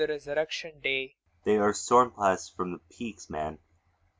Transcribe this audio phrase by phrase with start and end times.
[0.03, 1.13] They
[1.57, 3.59] are storm blasts form the peaks, man!